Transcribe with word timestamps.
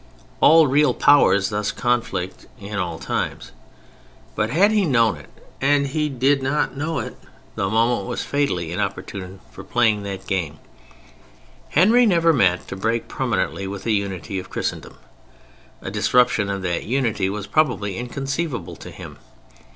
All 0.39 0.65
real 0.65 0.95
powers 0.95 1.49
thus 1.49 1.71
conflict 1.71 2.47
in 2.59 2.79
all 2.79 2.97
times. 2.97 3.51
But, 4.35 4.49
had 4.49 4.71
he 4.71 4.83
known 4.83 5.15
it 5.15 5.29
(and 5.61 5.85
he 5.85 6.09
did 6.09 6.41
not 6.41 6.75
know 6.75 6.97
it), 6.97 7.19
the 7.53 7.69
moment 7.69 8.07
was 8.07 8.23
fatally 8.23 8.71
inopportune 8.71 9.41
for 9.51 9.63
playing 9.63 10.01
that 10.01 10.25
game. 10.25 10.57
Henry 11.69 12.07
never 12.07 12.33
meant 12.33 12.67
to 12.69 12.75
break 12.75 13.07
permanently 13.07 13.67
with 13.67 13.83
the 13.83 13.93
unity 13.93 14.39
of 14.39 14.49
Christendom. 14.49 14.97
A 15.83 15.91
disruption 15.91 16.49
of 16.49 16.63
that 16.63 16.83
unity 16.83 17.29
was 17.29 17.45
probably 17.45 17.95
inconceivable 17.95 18.75
to 18.77 18.89
him. 18.89 19.19